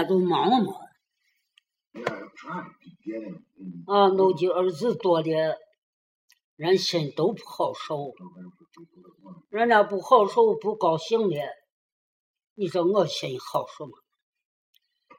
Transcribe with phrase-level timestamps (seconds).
[0.00, 0.56] 他都忙了。
[3.86, 5.58] 啊，弄的儿子多的，
[6.56, 8.14] 人心都不好受，
[9.50, 11.36] 人家不好受不高兴的，
[12.54, 13.92] 你说我心好受吗？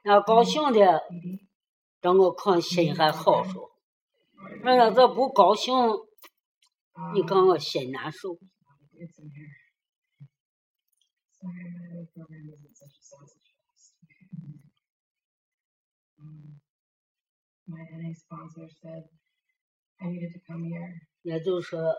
[0.02, 1.04] 那高兴的，
[2.00, 3.70] 让我看心还好受，
[4.64, 5.72] 人家这不高兴，
[7.14, 8.36] 你看我心难受。
[8.94, 9.62] It's in here.
[11.30, 13.98] Sorry, my program isn't such a sausage fest.
[16.20, 16.60] Um,
[21.22, 21.94] 也就是说，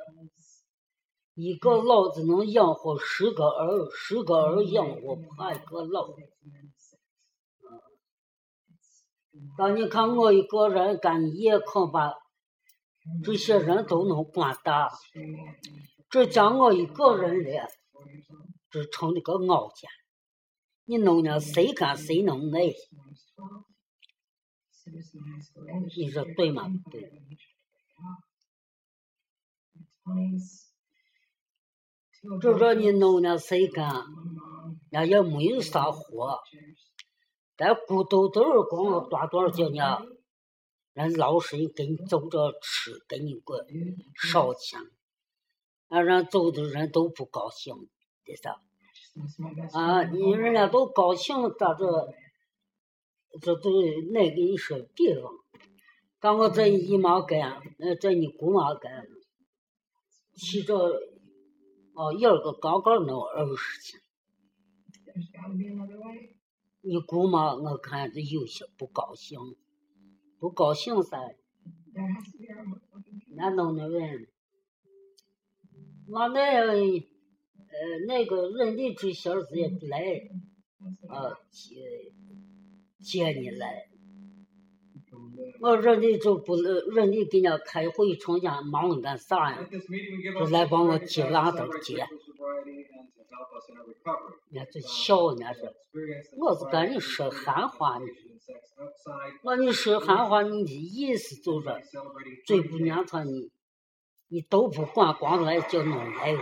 [1.36, 6.10] 一个老子能养活十个儿，十个儿养活半个老。
[9.58, 12.14] 当你看我一个人干，你也恐怕
[13.24, 14.92] 这些人都能管大。
[16.10, 17.68] 这将我一个人的，
[18.70, 19.90] 这成了个熬家。
[20.86, 22.60] 你弄了谁干谁能耐。
[25.96, 26.68] 你说对吗？
[26.92, 27.12] 对。
[32.42, 34.04] 就说你弄了谁干，
[34.92, 36.40] 那也没有啥活，
[37.56, 40.00] 但孤头都是光多多少斤呢？
[40.94, 43.66] 人老神给你走着吃，给你过
[44.16, 44.80] 烧钱，
[45.88, 47.74] 那人走的人都不高兴，
[48.24, 48.62] 对吧？
[49.74, 52.14] 啊，你人家都高兴，咋着？
[53.42, 53.82] 这都
[54.12, 55.32] 那给你说比方，
[56.20, 59.08] 刚我在姨妈干，呃，在你姑妈干，
[60.36, 60.76] 骑着
[61.96, 64.00] 哦，一儿个刚刚能二十钱
[65.06, 66.36] ，There's gotta be another way.
[66.82, 69.40] 你姑妈我看着有些不高兴，
[70.40, 71.36] 不高兴噻，
[73.36, 74.28] 那弄的人，
[76.08, 80.02] 往那呃那个人力这些子也不来
[80.80, 81.38] ，That's what 啊
[83.04, 83.88] 接你来。
[85.60, 89.60] 我说你就不，说你给人家开会从家忙你干啥呀？
[90.38, 92.06] 就来帮我接拉倒接。
[94.50, 95.72] 人家就笑，人家说，
[96.38, 98.06] 我是跟你说寒话呢。
[99.44, 101.70] 那你说寒话，你的意思就是
[102.46, 103.50] 嘴不粘穿你，
[104.28, 106.36] 你都不管，光来叫弄来。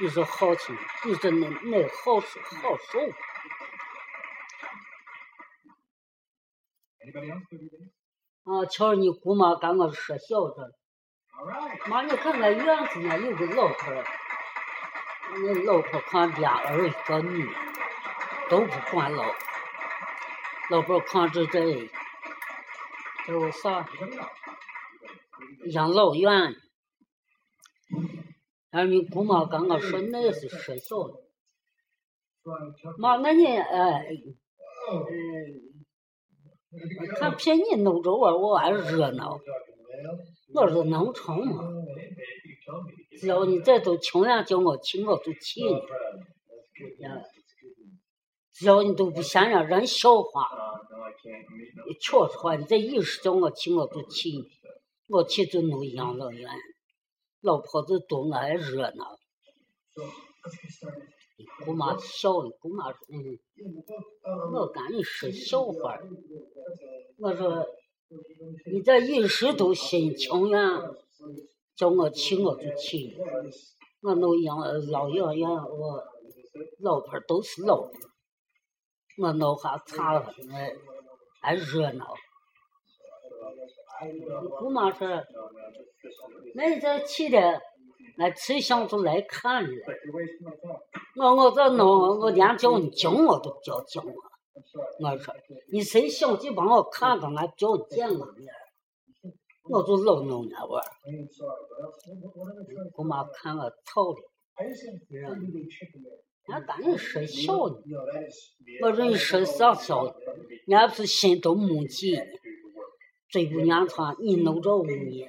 [0.00, 0.76] 你说好听，
[1.06, 3.00] 你说那那好说好受。
[8.44, 10.72] 啊，瞧着你姑妈跟我说笑着
[11.32, 11.88] ，All right.
[11.88, 14.04] 妈，你看看院子呢有个老头儿，
[15.42, 17.48] 那老头看俩儿一个女，
[18.50, 19.24] 都不管老。
[20.70, 21.88] 老伴看着这，
[23.26, 23.86] 这有啥
[25.66, 26.56] 养老院。
[28.70, 31.14] 然后你姑妈跟我说那是说笑的，
[32.98, 34.06] 妈，那你哎，
[34.90, 34.96] 嗯，
[37.18, 39.38] 看骗你弄着玩儿，我还热闹。
[40.54, 41.62] 我说能成吗？
[43.18, 45.60] 只要你再都情愿叫我去，我就去。
[48.52, 50.48] 只要你都不嫌人人笑话，
[52.00, 54.30] 瞧出话，你这意思叫我去，我就去。
[55.08, 56.48] 我去就弄养老院，
[57.42, 59.18] 老婆子多，我还热闹。
[61.64, 63.38] 姑妈笑，你姑妈说，嗯，
[64.52, 66.08] 我跟你说笑话儿。
[67.18, 67.66] 我说，
[68.70, 70.60] 你这一时都心情愿，
[71.76, 73.16] 叫我去我就去。
[74.02, 74.58] 我弄养
[74.90, 76.02] 老养院，我
[76.80, 77.92] 老婆都是老婆，
[79.18, 80.34] 我弄下茶了，
[81.40, 82.14] 还热闹。
[84.58, 85.22] 姑妈说，
[86.54, 87.60] 那你这去的，
[88.16, 89.70] 那吃相中来看了。
[91.16, 94.12] 我我这弄我连叫你叫我都不叫叫我。
[95.00, 95.34] 我说
[95.70, 98.52] 你谁想机帮我看看，俺叫见个面。
[99.64, 100.90] 我就老弄那玩儿，
[102.96, 104.20] 我妈看我操的，
[104.58, 104.74] 人
[106.48, 107.74] 家赶紧说笑呢，
[108.82, 110.04] 我说你说啥笑？
[110.66, 112.20] 俺不是心都没劲，
[113.30, 115.28] 最不粘床，你弄着我呢。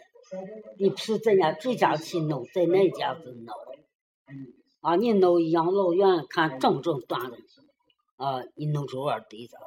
[0.78, 3.56] 你不是在俺这家去弄，在那家子弄。
[4.82, 7.38] 啊，你弄养老院看正正当的，
[8.18, 9.58] 啊，你弄这玩对着。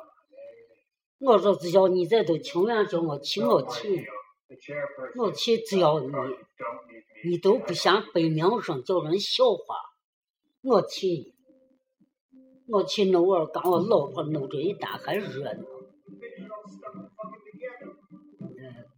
[1.18, 4.06] 我说只要你这都情愿叫我去，我去。
[5.16, 6.08] 我去，只要你
[7.24, 9.74] 你都不想背名声，叫人笑话，
[10.62, 11.34] 我去，
[12.68, 15.64] 我去弄玩儿，跟我老婆弄这一单还热闹。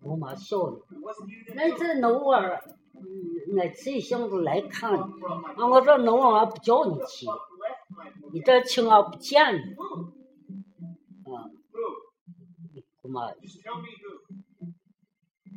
[0.02, 0.86] 我，妈笑了，
[1.54, 2.62] 那这弄玩儿，
[2.94, 4.98] 嗯，俺谁想着来看你？
[4.98, 7.26] 啊，我这弄完不叫你去，
[8.32, 9.60] 你这亲俺不见你，
[11.32, 11.80] 啊，Who?
[12.74, 14.20] 你姑妈 Just tell me who.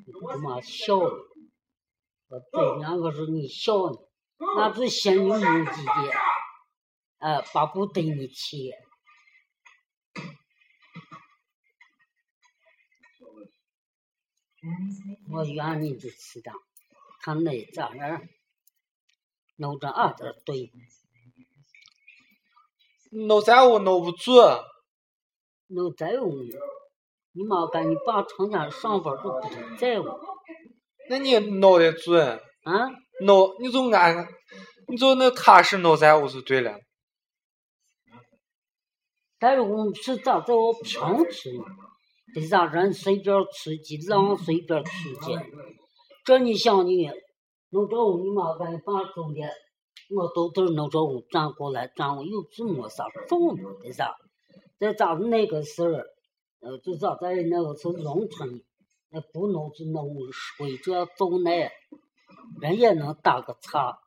[0.05, 1.27] 你姑妈笑了，
[2.29, 3.97] 我对两个说你笑呢，
[4.57, 5.91] 那是心里没几的，
[7.19, 8.71] 啊，把不得你去，
[15.31, 16.51] 我怨你这次的，
[17.21, 18.21] 他那咋样，
[19.55, 20.71] 弄这二点对，
[23.11, 24.33] 弄咱屋弄不住，
[25.67, 26.51] 弄在我你，
[27.31, 30.19] 你妈跟你爸成天上班都不在我，
[31.09, 32.89] 那你弄得准，啊，
[33.21, 34.27] 弄你就按，
[34.87, 36.79] 你就那踏实弄咱屋就对了。
[39.39, 41.63] 但是我们是咋在我平吃呢？
[41.63, 42.00] 得
[42.33, 45.37] 得让人随便吃鸡，让随便吃鸡。
[46.25, 47.09] 这你想你，
[47.69, 49.41] 弄这屋你妈跟你爸种的，
[50.15, 54.15] 我都都弄这屋转过来转过，又是没啥种的，啥？
[54.79, 55.89] 这咋那个时候，
[56.59, 58.61] 呃，就咋在那个是农村，
[59.09, 61.71] 那不弄就弄水这种那，
[62.61, 63.97] 人也能打个岔。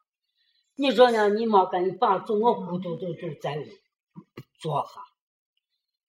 [0.77, 1.29] 你说呢？
[1.29, 3.65] 你妈跟你爸种，我骨头都都在屋
[4.59, 5.01] 做下，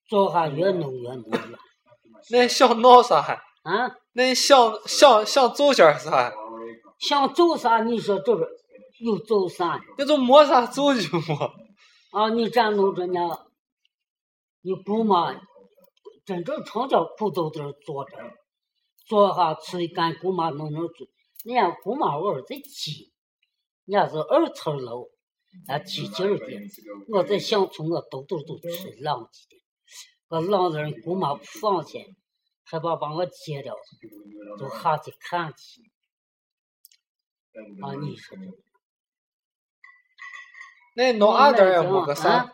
[0.07, 1.57] 做下越弄越弄越
[2.31, 3.18] 那你想闹啥？
[3.63, 3.89] 啊！
[4.13, 6.33] 那你想想想做点啥？
[7.00, 7.83] 想做啥？
[7.83, 8.48] 你说这个
[9.00, 9.81] 又做啥呢？
[9.98, 11.36] 那就没啥做就没。
[12.12, 13.19] 啊，你这样弄着呢，
[14.62, 15.33] 你姑妈
[16.25, 18.18] 真正成天苦豆豆坐着，
[19.07, 21.07] 坐下吃干姑妈弄弄煮。
[21.44, 23.12] 人家姑妈我儿子急，
[23.86, 25.10] 人家是二层楼，
[25.68, 26.45] 俺起劲儿的。
[27.10, 29.55] 我在乡村我豆豆都吃浪叽的，
[30.35, 32.13] 我浪的人姑妈不放心，
[32.65, 33.73] 害怕把我接掉，
[34.59, 35.81] 就下去看去。
[37.81, 38.43] 啊，你说这。
[40.97, 42.53] 那你弄俺点儿也没个啊啥，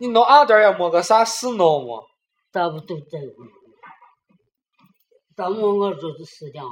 [0.00, 2.04] 你弄俺点儿也没个啥事弄么？
[2.50, 3.44] 咱不都在乎？
[5.36, 6.68] 咱们我这是思想，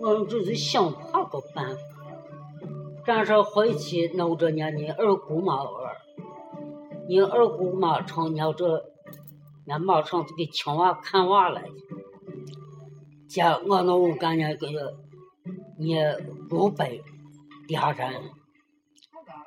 [0.00, 1.82] 我们这是想怕个办法。
[3.04, 5.94] 咱是回去弄着呢，你二姑妈玩，
[7.06, 8.93] 你二姑妈常年这，
[9.66, 11.64] 俺马上就给请娃看娃来。
[13.28, 14.96] 家我那我感觉个，
[15.78, 15.96] 你
[16.48, 17.02] 不背
[17.66, 18.30] 俩人，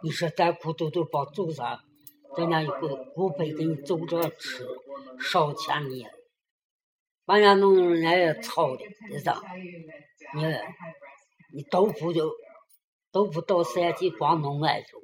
[0.03, 1.83] 你说咱苦都都包走啥？
[2.35, 4.67] 人家一个不背给你走着吃，
[5.19, 6.05] 少钱你，
[7.25, 9.41] 把人家弄弄人家也操的，是咋？
[10.35, 10.43] 你
[11.53, 12.31] 你豆腐就
[13.11, 15.01] 豆腐到三季光弄来就，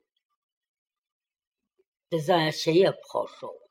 [2.10, 3.62] 这咱心也不好受。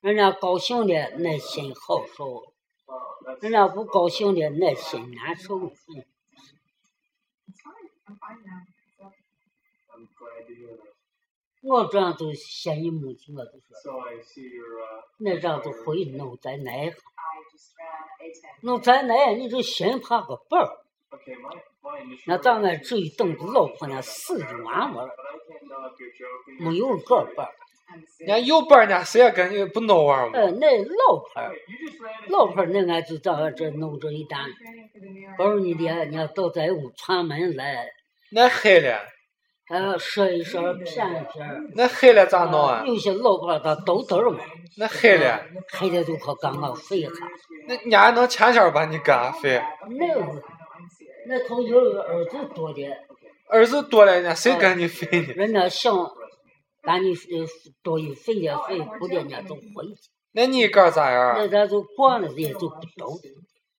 [0.00, 2.52] 人家高兴的，那心好受；
[3.40, 5.72] 人家不高兴的，那心难受。
[11.60, 13.58] 我这样都嫌你母亲，我就是。
[15.18, 17.00] 那这样都会弄在内行，
[18.62, 20.84] 弄在内你就心怕个伴儿。
[22.26, 25.10] 那咱们这一等的老婆娘死就完了，
[26.60, 27.54] 没有个伴儿。
[28.18, 30.38] 人家.有本儿呢，谁也跟你不闹玩儿嘛？
[30.38, 31.52] 呃，那老婆儿
[32.28, 34.40] 老婆儿那俺就咱这弄这一单.
[35.36, 37.86] 不是你的，人家到咱屋串门来，
[38.32, 38.98] 那黑了，
[39.70, 41.48] 呃，说一说骗一骗。
[41.74, 42.82] 那黑了咋弄啊？
[42.86, 44.40] 有些老婆儿她都豆儿嘛，
[44.76, 45.40] 那黑了，
[45.72, 47.10] 黑的就可刚刚废下。
[47.66, 49.60] 那人家还能前天把你干飞？
[49.98, 50.42] 那个
[51.26, 52.82] 那头有个儿子多的，
[53.48, 55.34] 儿子多了，人家谁跟你飞呢？
[55.34, 55.94] 人家想
[56.88, 57.46] 把你呃
[57.82, 59.60] 多一废的废，不的人家就回
[59.94, 61.34] 去，那你一个儿咋样？
[61.36, 63.20] 那咱就管了也就不懂，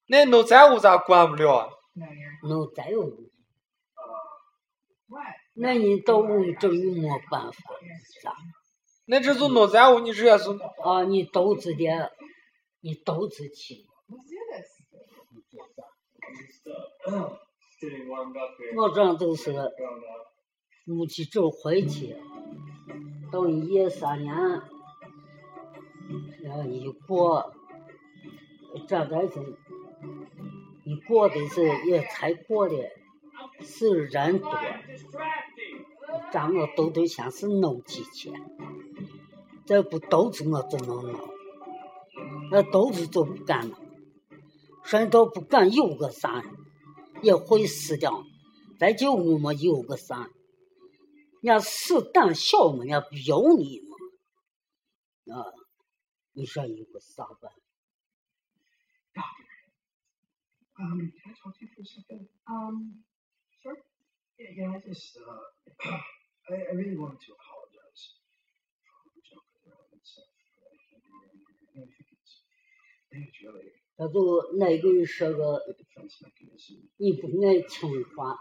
[0.08, 3.02] 那弄咱屋咋管不了啊？No, you're 能再有。
[5.08, 5.26] what?
[5.56, 7.58] 那你到屋里这又没办法，
[8.24, 8.32] 咋？
[9.08, 10.52] 那这就弄咱屋，你直接是
[10.84, 12.12] 啊，你都知的，
[12.82, 13.88] 你都知情。
[14.08, 14.70] Let's do this.
[17.82, 18.76] getting warmed up here.
[18.76, 19.54] 我这都是.
[20.86, 22.16] 母亲走回去，
[23.32, 24.34] 等一夜三年，
[26.42, 27.54] 然后一过，
[28.88, 29.58] 这才是，
[30.84, 32.76] 一过的是也才过的，
[33.62, 34.52] 是人多，
[36.32, 38.34] 咱我都得先是弄几钱，
[39.66, 41.30] 这不都是我就能弄，
[42.52, 43.78] 那都是就不敢弄，
[44.84, 46.44] 谁都不敢有个啥，
[47.22, 48.24] 也会死掉，
[48.80, 50.30] 咱就我们有个啥。
[51.42, 53.96] 人家死胆小嘛，人家不要你嘛，
[55.38, 55.54] 啊，
[56.34, 57.52] 你说有个啥办
[60.80, 62.28] ？Um, can I talk to you for a second?
[62.46, 63.04] Um,
[63.62, 63.78] sure.
[64.38, 65.44] Yeah, yeah, I just, uh,
[66.48, 68.16] I, I really wanted to apologize.
[73.98, 75.62] 他就那个人说个，
[76.96, 78.38] 你不爱听话，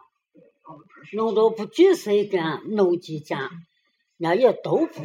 [1.14, 3.38] 弄到不举谁干，弄几件，
[4.16, 5.02] 人家也都不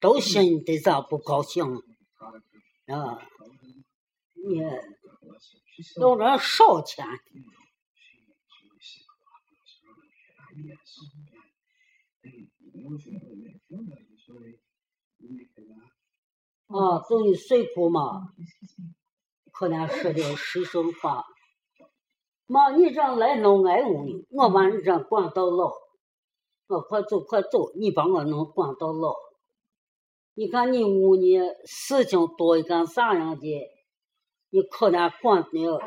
[0.00, 1.64] 都心里咋不高兴
[2.86, 3.18] 啊？
[4.34, 4.62] 你
[5.96, 7.04] 弄点少钱，
[16.66, 18.32] 啊，等于水库嘛，
[19.52, 21.24] 可能说点实声话。
[22.50, 25.70] 妈，你这样来弄俺屋呢，我把你这关到老，
[26.68, 29.14] 我快走快走，你把我弄管到老。
[30.32, 33.46] 你看你屋里事情多一干啥样的，
[34.48, 35.78] 你可能管的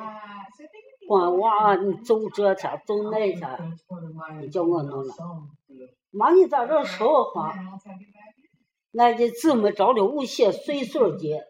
[1.07, 3.79] 管娃，你走这天走那天，
[4.39, 5.13] 你叫我弄了。
[6.11, 7.55] 妈，你咋这说话，
[8.93, 11.43] 俺家姊妹着的五些岁数的，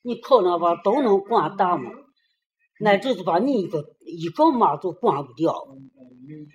[0.00, 1.90] 你可能吧都能管大嘛？
[2.84, 5.54] 俺就是把你一个一个妈都管不掉，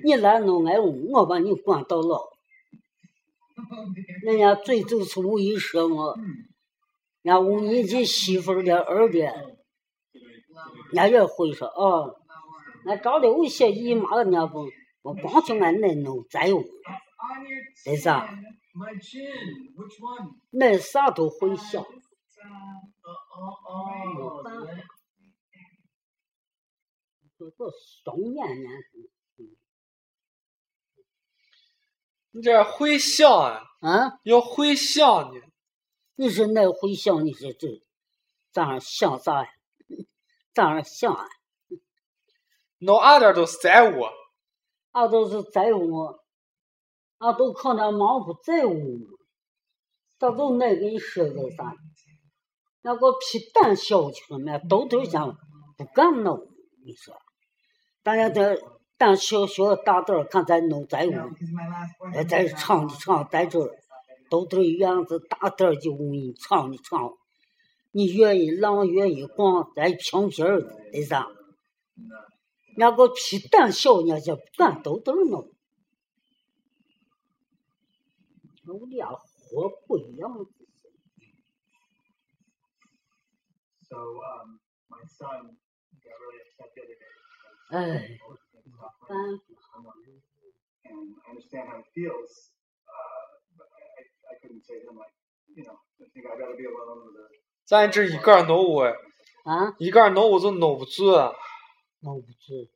[0.03, 2.29] 你来弄俺屋，我把你管到老。
[4.23, 6.15] 人家最就是无意说我，
[7.21, 9.33] 人家问你这媳妇儿的儿的，人
[10.93, 12.15] 家也会说哦，
[12.85, 14.67] 俺找的有些姨妈人家不，
[15.01, 16.63] 我光听俺那弄再用，
[17.85, 18.29] 那啥，
[20.51, 21.83] 那啥都会想。
[27.41, 27.71] 这个
[28.03, 28.71] 双年年，
[32.29, 35.41] 你这会想啊，啊，要会想呢。
[36.13, 37.67] 你说那会想，你说这
[38.51, 39.49] 咋想啥呀？
[40.53, 41.25] 咋想啊？
[42.77, 44.03] 弄俺这儿都在屋，
[44.91, 46.19] 俺都是在乎，
[47.17, 48.75] 俺都可能忙不在乎，
[50.19, 51.73] 咋都那个你说个啥？
[52.83, 55.35] 那个皮蛋小去了豆豆想
[55.75, 56.47] 不干弄，
[56.85, 57.19] 你说，
[58.03, 58.59] 大家这
[58.97, 61.11] 蛋小小大点儿，看咱弄在屋，
[62.13, 63.71] 哎，在唱的唱，在这儿
[64.29, 67.13] 豆豆院子大点儿就给你唱的唱，
[67.91, 71.27] 你愿意浪愿意逛，咱平平儿的，那啥？
[72.77, 75.51] 那个皮蛋小，人家就不敢豆豆弄。
[78.65, 80.31] 我俩活不一样。
[83.83, 85.57] So, um, my son
[85.99, 87.10] got really upset the other day.
[87.71, 88.19] 嗯
[97.63, 101.33] 咱只一个人弄我啊 一个人弄我就弄不住啊。
[102.01, 102.67] 弄不住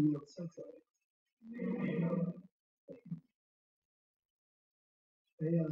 [0.00, 0.20] 没有。
[5.58, 5.64] 呀，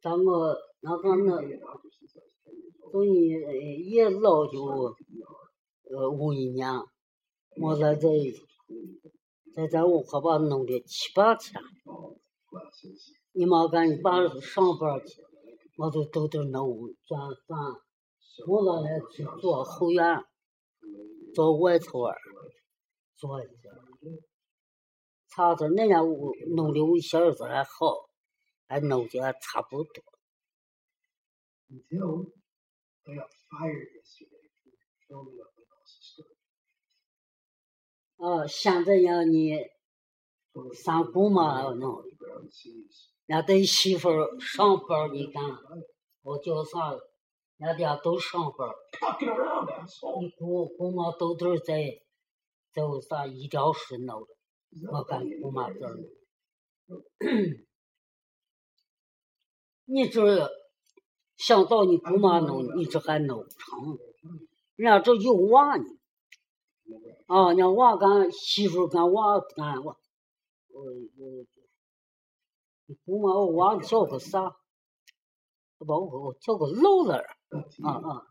[0.00, 0.24] 咱们
[0.80, 1.42] 那个那
[2.92, 3.34] 从你
[3.84, 4.94] 一老就
[5.90, 6.70] 呃五一年，
[7.60, 8.08] 我在这
[9.54, 11.60] 在咱五河坝弄的七八天，
[13.32, 15.20] 你妈赶你爸上班去，
[15.76, 17.58] 我就都得弄转转，
[18.46, 20.24] 我那来去做后院，
[21.34, 22.16] 做外头儿。
[23.16, 23.70] 做一下
[25.28, 26.04] 操着那样
[26.54, 28.08] 弄的我小儿子还好
[28.68, 30.04] 还弄得差不多。
[31.68, 32.24] 我
[33.04, 33.28] 都要
[38.16, 39.58] 哦现在要你
[40.74, 42.02] 三姑嘛要弄
[43.26, 45.42] 要等媳妇儿上班你干
[46.22, 47.00] 我叫啥了
[47.78, 48.68] 家都上班
[50.20, 52.03] 你姑姑妈都都在
[52.74, 54.26] 在在有啥医疗室弄的，
[54.90, 56.10] 我干姑妈这儿弄。
[59.84, 60.50] 你这
[61.36, 63.96] 想到你姑妈弄，你这还弄不成？
[64.74, 65.84] 人家这有娃呢，
[67.26, 69.96] 啊，人家娃干媳妇跟娃干我，
[70.70, 71.46] 我我，
[72.86, 74.56] 你姑妈我娃叫个啥？
[75.78, 78.26] 我把我我叫个露露儿 Thought to 啊啊，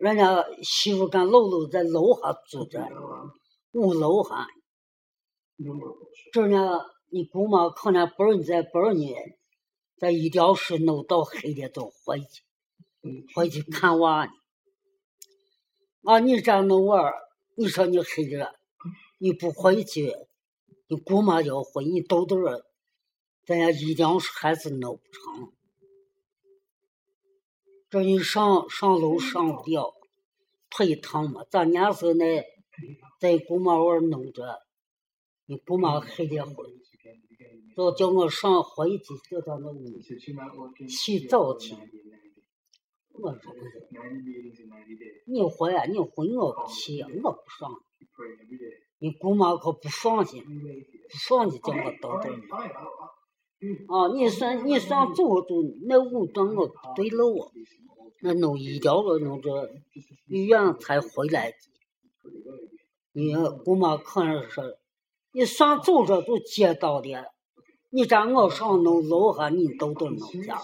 [0.00, 3.28] 人家媳妇跟露露在楼下住着 um,
[3.72, 4.46] 五楼还。
[5.58, 6.32] no more bullshit.
[6.32, 6.80] 这呢，
[7.10, 9.14] 你姑妈可能不是在不是呢，
[9.98, 12.42] 在医疗室弄到黑的都回去，
[13.34, 14.30] 回去看娃呢。
[16.04, 17.14] 啊，你这样弄娃儿，
[17.56, 18.54] 你说你黑着，
[19.18, 20.14] 你不回去，
[20.88, 22.62] 你姑妈要回，你兜兜儿，
[23.46, 25.52] 咱家医疗室还是弄不成。
[27.90, 29.92] 这一上上楼上不了，
[30.70, 31.44] 腿疼嘛。
[31.50, 32.44] 咱家是那
[33.18, 34.60] 在姑妈娃儿弄着，
[35.46, 36.54] 你姑妈黑的很，
[37.74, 40.00] 都叫我上回去就到那屋
[40.88, 41.74] 洗澡去。
[43.12, 43.52] 我说
[45.26, 47.72] 你回啊，你回我去，我不上。
[49.00, 50.48] 你姑妈可不放心，不
[51.28, 52.42] 放心叫我叨叨你。
[53.88, 55.54] 啊，你算你算走走，
[55.86, 57.52] 那五段我对了我，
[58.22, 59.48] 那弄一条路弄这
[60.28, 61.52] 医院才回来。
[63.12, 64.78] 你姑妈可能是，
[65.32, 67.24] 你算走着都街道的，
[67.90, 70.58] 你让我上弄楼下，你都都弄家。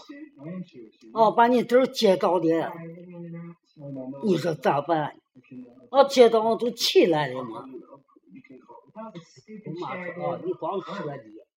[1.12, 2.72] 哦，把你这儿街道的，
[4.24, 5.14] 你说咋办？
[5.90, 7.64] 啊，街道都起来了嘛。
[9.64, 11.12] 姑妈说：“哦，你光说的，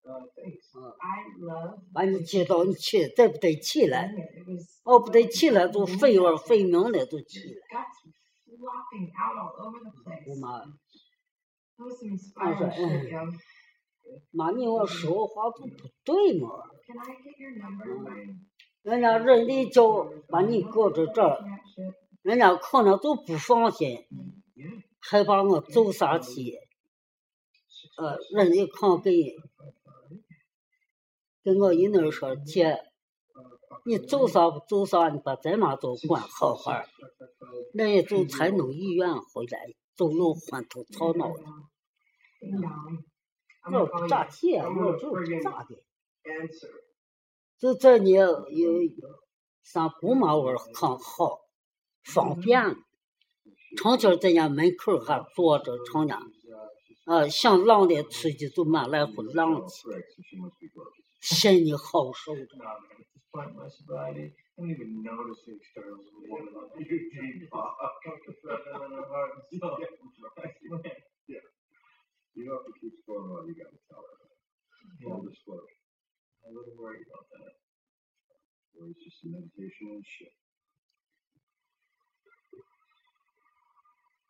[0.10, 4.12] 嗯，把你接到你去，再不得起来，
[4.84, 7.54] 哦，不得起来就废了，废命了就起来。”
[10.25, 10.63] 姑妈，
[11.78, 11.96] 我说
[12.75, 12.80] ：“嗯，
[14.32, 16.50] 妈，你我说话都不对嘛。
[17.86, 18.46] 嗯，
[18.82, 21.39] 人家人家叫把你搁在这儿，
[22.24, 24.06] 人家可能都不放心，
[25.00, 26.58] 害怕我走啥去。”
[27.98, 29.36] 呃，人家看给，
[31.43, 32.79] 跟我一那说姐，
[33.86, 36.86] 你走啥不走啥，你把咱妈都管好好儿。
[37.74, 41.43] 人家就才弄医院回来，走路昏头吵脑的。
[43.72, 45.75] 我咋地，我就是咋的。
[47.58, 48.46] 就这你有
[49.63, 51.41] 上姑妈窝很好，
[52.03, 52.75] 方便。
[53.77, 56.17] 成天在家门口还坐着，成天。
[57.05, 59.89] 啊，想浪的出去就满来回浪去，
[61.20, 62.48] 心里好受的。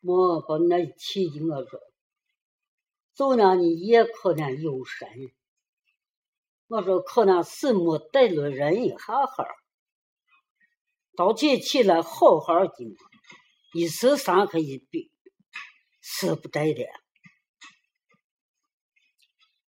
[0.02, 1.80] 我把那气劲我说。
[3.14, 5.08] 走呢，你也可能有神。
[6.70, 9.44] 我说可能是没带了人一哈哈，
[11.18, 12.96] 早起起来好好的，
[13.74, 15.12] 一时三刻一比，
[16.00, 16.86] 是不带的。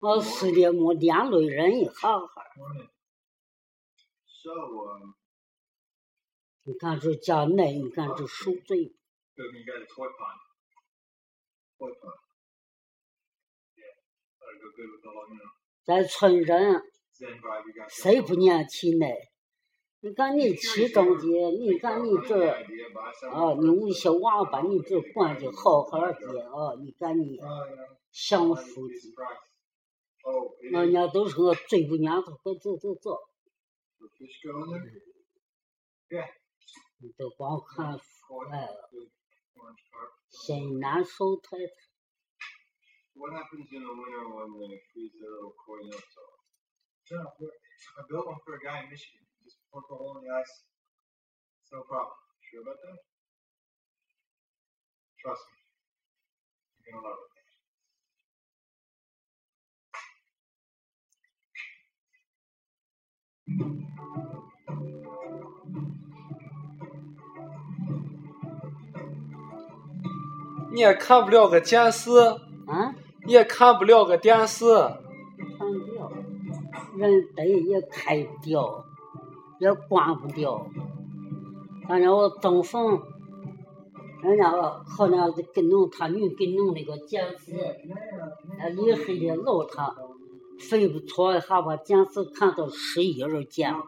[0.00, 2.44] 我是的，没连累人一哈哈。
[6.64, 8.94] 你看这家内，你看这受罪。
[15.90, 16.80] 咱村人
[17.88, 19.06] 谁不年轻呢？
[19.98, 21.24] 你看你其中的，
[21.58, 27.40] 你看你这啊，你有些娃把你这管的好好的啊，你看你
[28.12, 28.94] 享福的，
[30.70, 33.18] 人家都是我嘴不娘子，快走走走。
[36.98, 38.88] 你都光看福来了，
[40.28, 41.58] 心难受太。
[43.19, 46.03] What happens in the winter when they freeze the little corn up?
[47.11, 49.23] Yeah, I built one for a guy in Michigan.
[49.43, 50.55] Just poke a hole in the ice.
[51.63, 52.17] It's no problem.
[52.51, 52.99] Sure about that?
[55.21, 55.57] Trust me.
[56.83, 57.35] You're gonna love it.
[70.75, 72.09] 你也看不了个电视。
[72.67, 72.93] 啊？
[73.26, 74.64] 也看不了个电视。
[75.58, 76.12] 看不了，
[76.96, 78.84] 人灯也开不掉，
[79.58, 80.66] 也关不掉。
[81.88, 83.02] 反正我东风，
[84.22, 87.54] 人家好像给弄他女给弄了个电视，
[88.58, 89.94] 那厉害的老他，
[90.58, 93.72] 睡不错一下把电视看到十一二点。
[93.72, 93.82] 啊，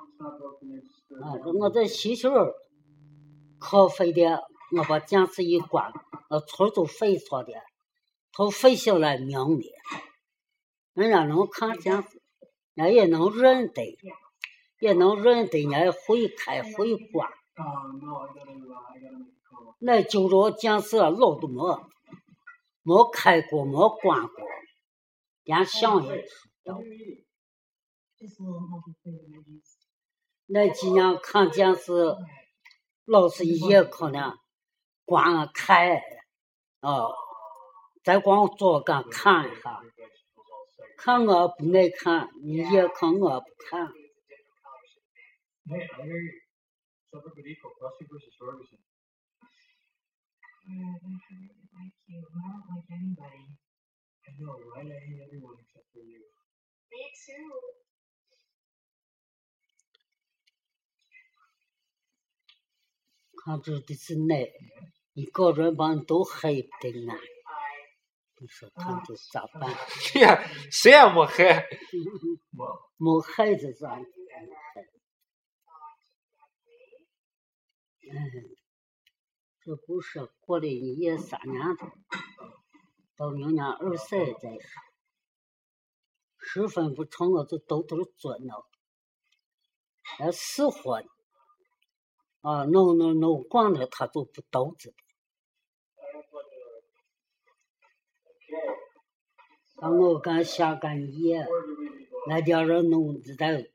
[1.60, 2.28] 我在西区
[3.58, 4.42] 可飞的，
[4.76, 5.92] 我把电视一关，
[6.28, 7.52] 那村都飞错的。
[8.34, 9.64] 他费下来命的，
[10.94, 11.92] 人家能看见，
[12.74, 13.98] 人家也能认得，
[14.80, 17.30] 也能认得，人家会开会关。
[19.78, 21.78] 那就着建设老都没，
[22.82, 24.46] 没开过，没关过，
[25.42, 26.30] 连想也吃
[26.64, 26.80] 不到。
[30.46, 32.16] 那几年看电视，
[33.04, 34.38] 老是也可能
[35.04, 36.02] 关开，
[36.80, 37.08] 啊。
[38.04, 39.80] 咱光坐敢看一哈，
[40.96, 43.92] 看我不爱看，你也看我不看。
[63.44, 64.50] 看这的是你，
[65.12, 66.62] 你高人把你都害得。
[68.42, 69.72] 你说他这咋办？
[70.02, 71.64] 谁呀，谁也没害。
[72.96, 73.96] 没孩子咋？
[73.96, 74.04] 嗯，
[79.60, 81.88] 这不是过了一夜三年多，
[83.16, 84.82] 到明年二岁再说。
[86.40, 88.66] 十分不成，我就兜兜钻了，
[90.02, 91.06] 还死活呢。
[92.40, 94.92] 啊，弄弄弄光了，他就不兜着。
[99.82, 101.44] 让我干下干夜，
[102.28, 103.66] 那点人弄在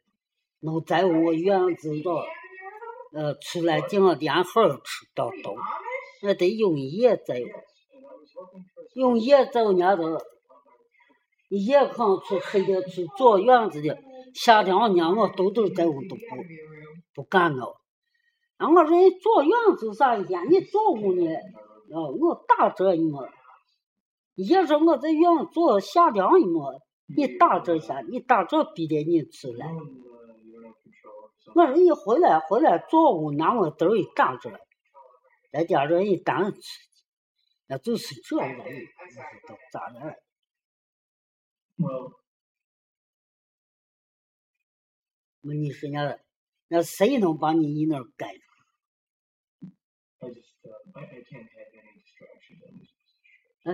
[0.61, 2.01] 弄在我院子里，
[3.11, 5.57] 呃，出来进了电号吃到兜，
[6.23, 7.33] 那得用叶走，
[8.93, 10.17] 用叶走人家都，
[11.49, 13.99] 叶炕出黑的出坐院子的，
[14.33, 16.21] 夏天我娘我兜兜在我都不
[17.13, 17.81] 不干了。
[18.55, 21.35] 俺我说你坐院子啥天，你坐屋呢？
[21.91, 23.27] 哦，我打这一么，
[24.37, 29.67] 也说我在院做夏天一么，你打这下，你打这逼得你出来。
[31.55, 34.51] 我说你回来回来坐屋拿我兜一打这，
[35.51, 36.61] 再加人一单吃，
[37.65, 38.57] 那就是这人，
[39.47, 40.21] 都咋的
[41.77, 42.13] ？Well,
[45.41, 46.19] 那你说那
[46.67, 48.35] 那谁能把你一那儿改
[53.67, 53.73] 哎，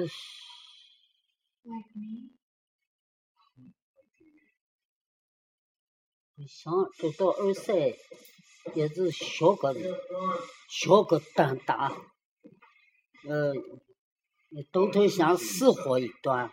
[6.48, 7.96] 行，这到二岁
[8.74, 9.96] 也是小个子，
[10.68, 11.90] 小个胆大，
[13.30, 13.54] 呃，
[14.50, 16.52] 那都他死活一段。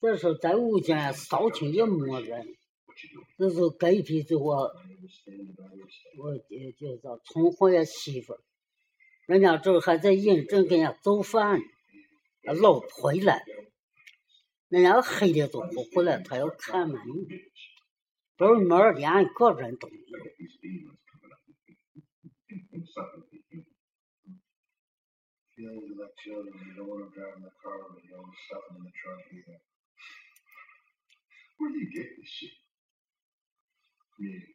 [0.00, 3.26] 这时候在屋间烧清也没人，What you doing?
[3.36, 4.72] 这是隔壁就我
[6.18, 8.38] 我就就叫从婚也媳妇，
[9.26, 11.64] 人家这还在认真给人家做饭呢，
[12.46, 13.42] 啊老婆回来，
[14.68, 17.00] 人家黑的都不回来，他要看门，
[18.36, 20.18] 这儿门儿连一个人都没有。
[31.58, 32.54] Where do you get this shit?
[34.18, 34.54] Meetings.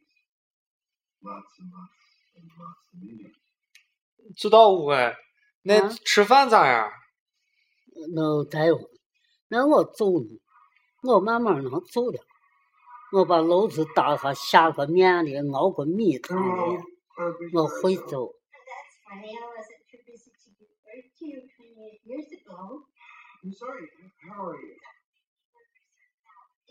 [1.22, 2.00] Lots and lots
[2.36, 3.36] and lots of meetings.
[4.36, 5.14] 知道我哎，
[5.62, 6.90] 那啊吃饭咋样？
[8.14, 8.90] 那在乎，
[9.48, 10.40] 那我走呢，
[11.02, 12.18] 我慢慢能走了。
[13.12, 16.84] 我把篓子打下，下个面的，熬个米汤的，
[17.52, 18.34] 我会走。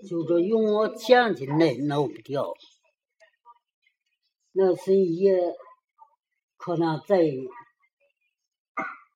[0.07, 2.53] 就这用我剪的那弄不掉，
[4.51, 5.53] 那是也
[6.57, 7.17] 可能在，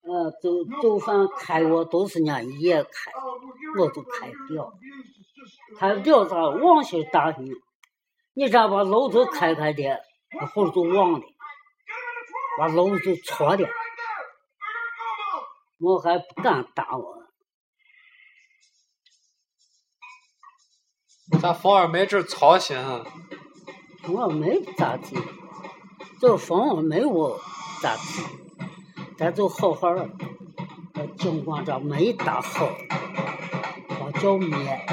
[0.03, 3.11] 呃，做做饭开我都是人家也开，
[3.77, 4.71] 我都开不了，
[5.77, 7.51] 开不了咋往下打你？
[8.33, 11.21] 你咋把篓子开开的，一会儿就忘了，
[12.57, 13.67] 把篓子戳的，
[15.79, 17.16] 我还不敢打我。
[21.41, 23.01] 咱风儿没这操心啊。
[24.07, 25.17] 我没咋地，
[26.21, 27.37] 这风我没我
[27.81, 28.23] 咋地，
[29.17, 30.09] 咱就好好儿，
[30.93, 32.69] 呃尽管这没打好，
[33.99, 34.85] 光叫灭。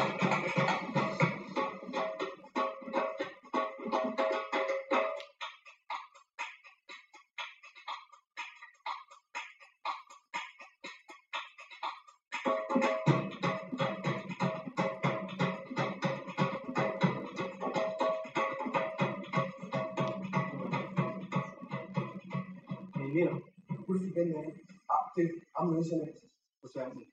[25.75, 26.15] Dude, I'm listening.
[26.61, 27.07] What's happening?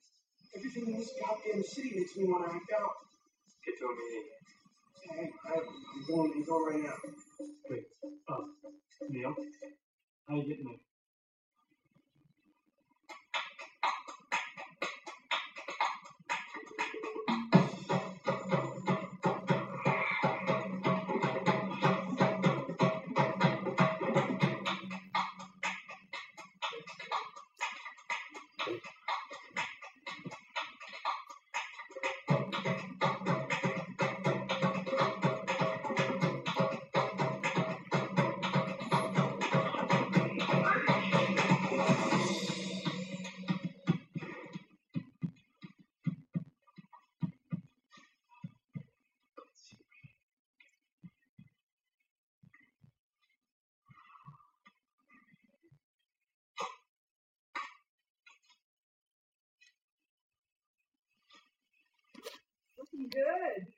[0.56, 2.92] Everything in this goddamn city makes me want to act out.
[3.66, 4.30] Get to a meeting.
[5.02, 7.12] Hey, I, I'm going, I'm going right now.
[63.10, 63.71] Good.